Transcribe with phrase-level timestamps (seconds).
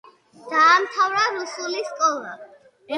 [0.53, 2.37] დაამთავრა რუსული სკოლა.